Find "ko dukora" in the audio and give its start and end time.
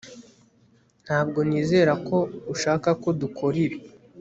3.01-3.57